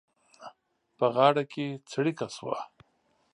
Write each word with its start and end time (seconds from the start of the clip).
په 0.97 1.05
غاړه 1.15 1.43
کې 1.51 1.65
څړيکه 1.91 2.27
شوه. 2.35 2.57